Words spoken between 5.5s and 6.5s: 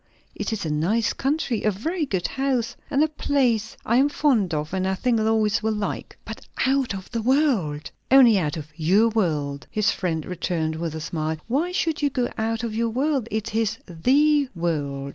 will like." "But